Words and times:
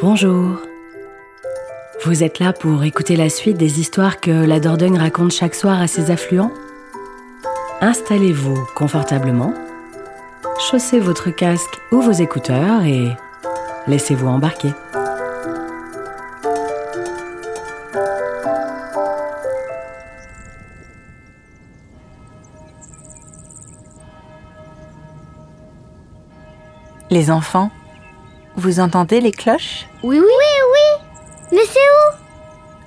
Bonjour. 0.00 0.60
Vous 2.04 2.22
êtes 2.22 2.38
là 2.38 2.52
pour 2.52 2.84
écouter 2.84 3.16
la 3.16 3.28
suite 3.28 3.56
des 3.56 3.80
histoires 3.80 4.20
que 4.20 4.30
la 4.30 4.60
Dordogne 4.60 4.98
raconte 4.98 5.32
chaque 5.32 5.54
soir 5.54 5.80
à 5.80 5.86
ses 5.86 6.10
affluents? 6.10 6.52
Installez-vous 7.80 8.66
confortablement, 8.74 9.54
chaussez 10.58 11.00
votre 11.00 11.30
casque 11.30 11.80
ou 11.92 12.00
vos 12.00 12.12
écouteurs 12.12 12.82
et 12.84 13.08
laissez-vous 13.86 14.26
embarquer. 14.26 14.70
Les 27.14 27.30
enfants, 27.30 27.70
vous 28.56 28.80
entendez 28.80 29.20
les 29.20 29.30
cloches? 29.30 29.86
Oui, 30.02 30.18
oui. 30.18 30.24
Oui, 30.26 30.52
oui. 30.72 31.06
Mais 31.52 31.64
c'est 31.64 31.78
où? 31.78 32.16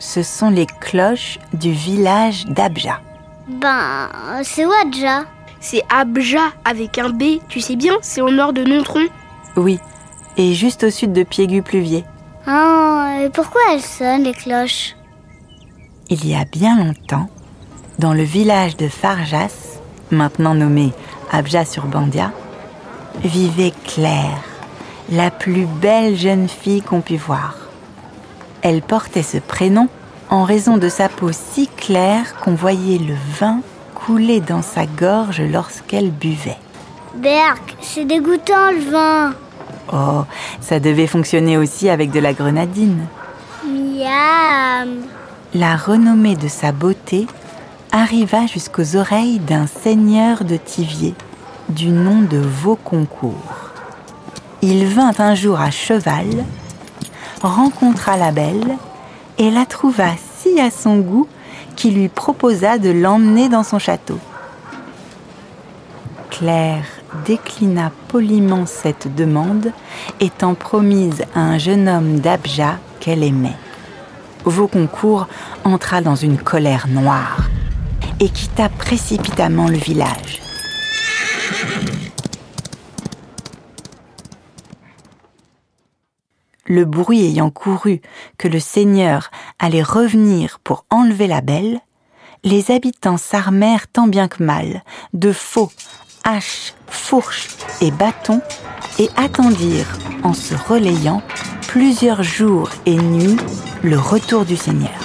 Ce 0.00 0.24
sont 0.24 0.50
les 0.50 0.66
cloches 0.66 1.38
du 1.52 1.70
village 1.70 2.44
d'Abja. 2.46 3.00
Ben, 3.46 4.08
c'est 4.42 4.66
où 4.66 4.72
Adja 4.84 5.26
C'est 5.60 5.82
Abja 5.96 6.40
avec 6.64 6.98
un 6.98 7.10
B, 7.10 7.38
tu 7.48 7.60
sais 7.60 7.76
bien, 7.76 7.98
c'est 8.02 8.20
au 8.20 8.30
nord 8.30 8.52
de 8.52 8.64
Nontron. 8.64 9.06
Oui, 9.54 9.78
et 10.36 10.54
juste 10.54 10.82
au 10.82 10.90
sud 10.90 11.12
de 11.12 11.22
Piégu-Pluvier. 11.22 12.04
Ah, 12.48 13.18
et 13.22 13.30
pourquoi 13.30 13.60
elles 13.70 13.80
sonnent 13.80 14.24
les 14.24 14.34
cloches? 14.34 14.96
Il 16.10 16.26
y 16.26 16.34
a 16.34 16.44
bien 16.44 16.76
longtemps, 16.84 17.28
dans 18.00 18.12
le 18.12 18.24
village 18.24 18.76
de 18.76 18.88
Farjas, 18.88 19.78
maintenant 20.10 20.56
nommé 20.56 20.92
Abja 21.30 21.64
sur 21.64 21.84
Bandia, 21.84 22.32
vivait 23.24 23.72
Claire, 23.84 24.42
la 25.10 25.30
plus 25.30 25.66
belle 25.66 26.16
jeune 26.16 26.48
fille 26.48 26.82
qu'on 26.82 27.00
pût 27.00 27.16
voir. 27.16 27.56
Elle 28.62 28.82
portait 28.82 29.22
ce 29.22 29.38
prénom 29.38 29.88
en 30.28 30.44
raison 30.44 30.76
de 30.76 30.88
sa 30.88 31.08
peau 31.08 31.30
si 31.32 31.68
claire 31.68 32.34
qu'on 32.40 32.54
voyait 32.54 32.98
le 32.98 33.14
vin 33.38 33.60
couler 33.94 34.40
dans 34.40 34.62
sa 34.62 34.86
gorge 34.86 35.40
lorsqu'elle 35.40 36.10
buvait. 36.10 36.58
Berk, 37.14 37.76
c'est 37.80 38.04
dégoûtant 38.04 38.72
le 38.72 38.90
vin. 38.90 39.34
Oh, 39.92 40.24
ça 40.60 40.80
devait 40.80 41.06
fonctionner 41.06 41.56
aussi 41.56 41.88
avec 41.88 42.10
de 42.10 42.20
la 42.20 42.32
grenadine. 42.32 43.06
Miam. 43.64 45.02
La 45.54 45.76
renommée 45.76 46.36
de 46.36 46.48
sa 46.48 46.72
beauté 46.72 47.26
arriva 47.92 48.46
jusqu'aux 48.46 48.96
oreilles 48.96 49.38
d'un 49.38 49.66
seigneur 49.66 50.44
de 50.44 50.56
Tivier, 50.56 51.14
du 51.68 51.88
nom 51.88 52.22
de 52.22 52.38
Vauconcourt. 52.38 53.72
Il 54.62 54.86
vint 54.86 55.12
un 55.18 55.34
jour 55.34 55.60
à 55.60 55.70
cheval, 55.70 56.44
rencontra 57.42 58.16
la 58.16 58.30
belle 58.30 58.76
et 59.38 59.50
la 59.50 59.66
trouva 59.66 60.10
si 60.38 60.60
à 60.60 60.70
son 60.70 60.98
goût 60.98 61.28
qu'il 61.74 61.94
lui 61.94 62.08
proposa 62.08 62.78
de 62.78 62.90
l'emmener 62.90 63.48
dans 63.48 63.62
son 63.62 63.78
château. 63.78 64.18
Claire 66.30 66.84
déclina 67.24 67.90
poliment 68.08 68.66
cette 68.66 69.14
demande, 69.14 69.72
étant 70.20 70.54
promise 70.54 71.24
à 71.34 71.40
un 71.40 71.58
jeune 71.58 71.88
homme 71.88 72.20
d'Abja 72.20 72.76
qu'elle 73.00 73.22
aimait. 73.22 73.56
Vauconcourt 74.44 75.26
entra 75.64 76.00
dans 76.00 76.14
une 76.14 76.38
colère 76.38 76.86
noire 76.88 77.48
et 78.20 78.28
quitta 78.28 78.68
précipitamment 78.68 79.66
le 79.66 79.76
village. 79.76 80.45
Le 86.68 86.84
bruit 86.84 87.24
ayant 87.24 87.50
couru 87.50 88.00
que 88.38 88.48
le 88.48 88.60
seigneur 88.60 89.30
allait 89.58 89.82
revenir 89.82 90.58
pour 90.64 90.84
enlever 90.90 91.26
la 91.26 91.40
belle, 91.40 91.80
les 92.42 92.70
habitants 92.70 93.16
s'armèrent 93.16 93.88
tant 93.88 94.08
bien 94.08 94.28
que 94.28 94.42
mal 94.42 94.82
de 95.12 95.32
faux, 95.32 95.70
haches, 96.24 96.74
fourches 96.88 97.48
et 97.80 97.90
bâtons 97.90 98.40
et 98.98 99.08
attendirent, 99.16 99.98
en 100.22 100.34
se 100.34 100.54
relayant, 100.54 101.22
plusieurs 101.68 102.22
jours 102.22 102.70
et 102.84 102.96
nuits 102.96 103.36
le 103.82 103.98
retour 103.98 104.44
du 104.44 104.56
seigneur. 104.56 104.98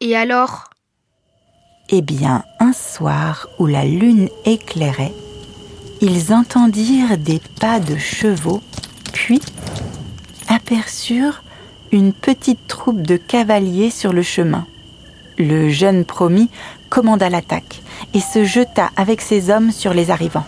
Et 0.00 0.16
alors? 0.16 0.70
Eh 1.88 2.02
bien, 2.02 2.44
un 2.58 2.72
soir 2.72 3.48
où 3.58 3.66
la 3.66 3.84
lune 3.84 4.28
éclairait, 4.44 5.14
ils 6.00 6.32
entendirent 6.32 7.18
des 7.18 7.40
pas 7.60 7.80
de 7.80 7.96
chevaux 7.96 8.62
puis 9.12 9.40
aperçurent 10.48 11.42
une 11.92 12.12
petite 12.12 12.66
troupe 12.66 13.02
de 13.02 13.16
cavaliers 13.16 13.90
sur 13.90 14.12
le 14.12 14.22
chemin. 14.22 14.66
Le 15.38 15.70
jeune 15.70 16.04
promis 16.04 16.50
commanda 16.88 17.30
l'attaque 17.30 17.80
et 18.14 18.20
se 18.20 18.44
jeta 18.44 18.90
avec 18.96 19.20
ses 19.20 19.50
hommes 19.50 19.72
sur 19.72 19.94
les 19.94 20.10
arrivants. 20.10 20.46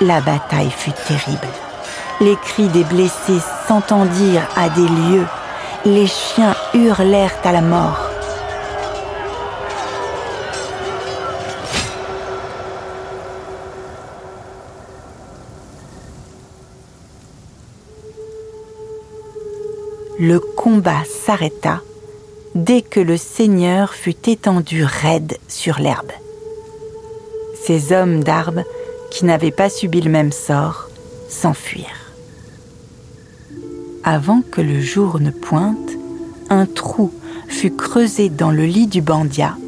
La 0.00 0.20
bataille 0.20 0.70
fut 0.70 0.92
terrible. 1.06 1.48
Les 2.20 2.36
cris 2.36 2.68
des 2.68 2.84
blessés 2.84 3.40
s'entendirent 3.66 4.48
à 4.56 4.68
des 4.68 4.86
lieues. 4.86 5.26
Les 5.84 6.06
chiens 6.06 6.54
hurlèrent 6.72 7.38
à 7.44 7.52
la 7.52 7.60
mort. 7.60 8.13
Le 20.26 20.40
combat 20.40 21.02
s'arrêta 21.04 21.82
dès 22.54 22.80
que 22.80 23.00
le 23.00 23.18
seigneur 23.18 23.92
fut 23.92 24.16
étendu 24.26 24.82
raide 24.82 25.36
sur 25.48 25.78
l'herbe. 25.78 26.12
Ces 27.62 27.92
hommes 27.92 28.24
d'arbre, 28.24 28.62
qui 29.10 29.26
n'avaient 29.26 29.50
pas 29.50 29.68
subi 29.68 30.00
le 30.00 30.10
même 30.10 30.32
sort, 30.32 30.88
s'enfuirent. 31.28 32.12
Avant 34.02 34.40
que 34.40 34.62
le 34.62 34.80
jour 34.80 35.20
ne 35.20 35.30
pointe, 35.30 35.90
un 36.48 36.64
trou 36.64 37.12
fut 37.46 37.74
creusé 37.74 38.30
dans 38.30 38.50
le 38.50 38.64
lit 38.64 38.86
du 38.86 39.02
bandia, 39.02 39.58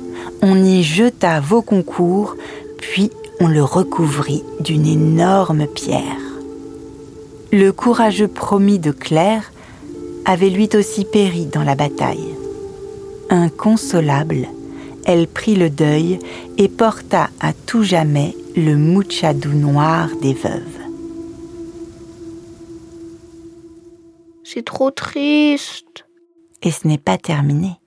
on 0.41 0.65
y 0.65 0.83
jeta 0.83 1.41
vos 1.41 1.63
concours, 1.63 2.35
puis 2.79 3.11
on 3.41 3.49
le 3.49 3.63
recouvrit 3.63 4.45
d'une 4.61 4.87
énorme 4.87 5.67
pierre. 5.67 6.23
Le 7.53 7.73
courageux 7.73 8.29
promis 8.29 8.79
de 8.79 8.91
Claire 8.91 9.53
avait 10.27 10.51
lui 10.51 10.69
aussi 10.75 11.05
péri 11.05 11.47
dans 11.47 11.63
la 11.63 11.77
bataille. 11.77 12.35
Inconsolable, 13.31 14.49
elle 15.05 15.29
prit 15.29 15.55
le 15.55 15.71
deuil 15.71 16.19
et 16.59 16.69
porta 16.69 17.31
à 17.41 17.53
tout 17.53 17.85
jamais 17.85 18.37
le 18.57 18.77
mouchadou 18.77 19.53
noir 19.53 20.09
des 20.21 20.35
veuves. 20.35 20.81
C'est 24.43 24.65
trop 24.65 24.91
triste. 24.91 26.07
Et 26.63 26.73
ce 26.73 26.89
n'est 26.89 26.99
pas 26.99 27.19
terminé. 27.19 27.79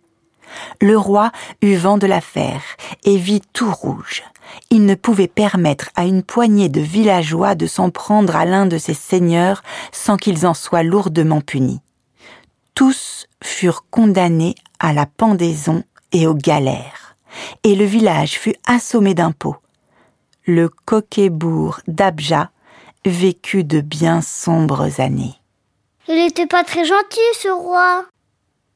Le 0.81 0.97
roi 0.97 1.31
eut 1.61 1.75
vent 1.75 1.97
de 1.97 2.07
l'affaire 2.07 2.61
et 3.03 3.17
vit 3.17 3.41
tout 3.53 3.71
rouge. 3.71 4.23
Il 4.71 4.85
ne 4.85 4.95
pouvait 4.95 5.27
permettre 5.27 5.89
à 5.95 6.05
une 6.05 6.23
poignée 6.23 6.69
de 6.69 6.79
villageois 6.79 7.55
de 7.55 7.67
s'en 7.67 7.89
prendre 7.89 8.35
à 8.35 8.45
l'un 8.45 8.65
de 8.65 8.77
ses 8.77 8.93
seigneurs 8.93 9.61
sans 9.91 10.15
qu'ils 10.15 10.47
en 10.47 10.53
soient 10.53 10.83
lourdement 10.83 11.41
punis 11.41 11.81
tous 12.79 13.27
furent 13.43 13.89
condamnés 13.89 14.55
à 14.79 14.93
la 14.93 15.05
pendaison 15.05 15.83
et 16.13 16.27
aux 16.27 16.33
galères, 16.33 17.17
et 17.63 17.75
le 17.75 17.83
village 17.83 18.39
fut 18.39 18.55
assommé 18.65 19.13
d'impôts. 19.13 19.57
Le 20.45 20.69
coquet-bourg 20.69 21.81
d'Abja 21.89 22.51
vécut 23.03 23.65
de 23.65 23.81
bien 23.81 24.21
sombres 24.21 25.01
années. 25.01 25.35
Il 26.07 26.15
n'était 26.15 26.47
pas 26.47 26.63
très 26.63 26.85
gentil, 26.85 27.19
ce 27.33 27.49
roi. 27.49 28.05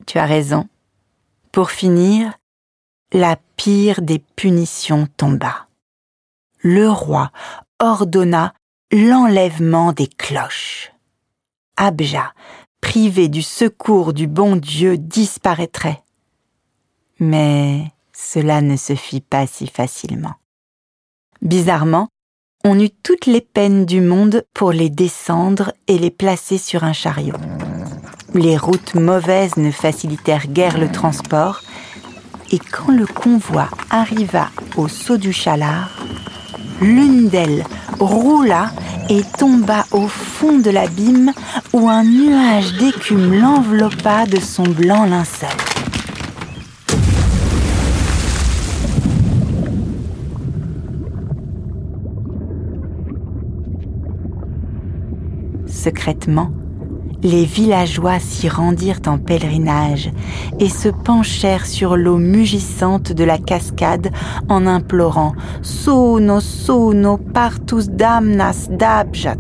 Tu 0.06 0.17
as 0.17 0.25
raison. 0.25 0.67
Pour 1.53 1.71
finir, 1.71 2.33
la 3.13 3.38
pire 3.56 4.01
des 4.01 4.19
punitions 4.19 5.07
tomba. 5.15 5.67
Le 6.59 6.89
roi 6.89 7.31
ordonna 7.79 8.53
l'enlèvement 8.91 9.94
des 9.94 10.07
cloches. 10.07 10.91
Abja 11.77 12.33
du 12.94 13.42
secours 13.42 14.13
du 14.13 14.28
bon 14.28 14.56
Dieu, 14.56 15.00
disparaîtrait. 15.00 16.04
Mais 17.19 17.92
cela 18.13 18.62
ne 18.62 18.78
se 18.78 18.94
fit 18.94 19.22
pas 19.22 19.48
si 19.48 19.66
facilement. 19.66 20.36
Bizarrement, 21.42 22.10
on 22.63 22.80
eut 22.80 22.92
toutes 22.92 23.25
les 23.25 23.42
peines 23.42 23.86
du 23.88 24.00
monde 24.00 24.45
pour 24.54 24.72
les 24.72 24.92
descendre 24.92 25.74
et 25.88 25.98
les 25.98 26.12
placer 26.12 26.60
sur 26.60 26.84
un 26.84 26.94
chariot. 26.94 27.36
Les 28.36 28.57
routes 28.57 28.94
mauvaises 28.94 29.57
ne 29.57 29.72
facilitèrent 29.72 30.48
guère 30.48 30.78
le 30.78 30.92
transport, 30.92 31.62
et 32.51 32.60
quand 32.60 32.92
le 32.92 33.07
convoi 33.07 33.69
arriva 33.90 34.50
au 34.78 34.88
saut 34.88 35.18
du 35.18 35.34
Chalard, 35.34 35.90
l'une 36.80 37.28
d'elles 37.28 37.66
roula 38.00 38.72
et 39.09 39.23
tomba 39.38 39.85
au 39.91 40.07
fond 40.07 40.59
de 40.59 40.69
l'abîme 40.69 41.31
où 41.73 41.89
un 41.89 42.03
nuage 42.03 42.73
d'écume 42.77 43.39
l'enveloppa 43.39 44.25
de 44.25 44.39
son 44.39 44.63
blanc 44.63 45.05
linceul. 45.05 45.50
Secrètement, 55.67 56.51
les 57.23 57.45
villageois 57.45 58.19
s'y 58.19 58.49
rendirent 58.49 58.99
en 59.07 59.17
pèlerinage 59.17 60.11
et 60.59 60.69
se 60.69 60.89
penchèrent 60.89 61.65
sur 61.65 61.95
l'eau 61.95 62.17
mugissante 62.17 63.13
de 63.13 63.23
la 63.23 63.37
cascade 63.37 64.11
en 64.49 64.67
implorant 64.67 65.33
Sono, 65.61 66.41
sono, 66.41 67.17
partus 67.17 67.89
damnas 67.89 68.67
dabjat. 68.69 69.37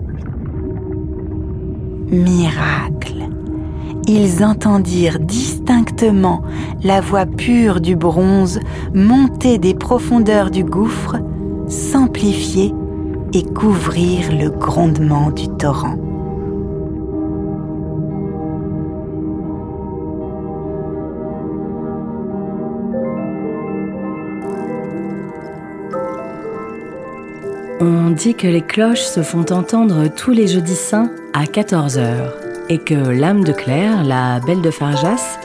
Miracle! 2.07 3.29
Ils 4.07 4.43
entendirent 4.43 5.19
distinctement 5.19 6.41
la 6.83 6.99
voix 6.99 7.25
pure 7.25 7.79
du 7.79 7.95
bronze 7.95 8.59
monter 8.93 9.57
des 9.57 9.73
profondeurs 9.73 10.51
du 10.51 10.63
gouffre, 10.63 11.17
s'amplifier 11.67 12.73
et 13.33 13.43
couvrir 13.43 14.31
le 14.31 14.49
grondement 14.49 15.31
du 15.31 15.47
torrent. 15.47 16.12
On 27.79 28.11
dit 28.11 28.35
que 28.35 28.47
les 28.47 28.61
cloches 28.61 29.01
se 29.01 29.21
font 29.21 29.45
entendre 29.51 30.07
tous 30.07 30.31
les 30.31 30.47
jeudis 30.47 30.75
saints 30.75 31.09
à 31.33 31.43
14h 31.43 32.31
et 32.69 32.77
que 32.77 32.93
l'âme 32.93 33.43
de 33.43 33.51
Claire, 33.51 34.03
la 34.03 34.39
belle 34.39 34.61
de 34.61 34.71
Farjas, 34.71 35.39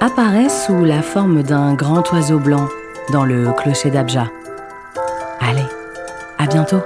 apparaît 0.00 0.48
sous 0.48 0.84
la 0.84 1.02
forme 1.02 1.42
d'un 1.42 1.74
grand 1.74 2.10
oiseau 2.12 2.38
blanc 2.38 2.68
dans 3.12 3.24
le 3.24 3.52
clocher 3.52 3.90
d'Abja. 3.90 4.30
Allez, 5.40 5.66
à 6.38 6.46
bientôt 6.46 6.80